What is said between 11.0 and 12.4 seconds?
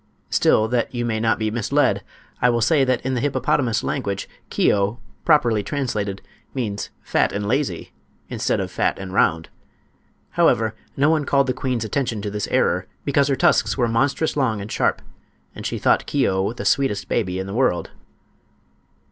one called the queen's attention to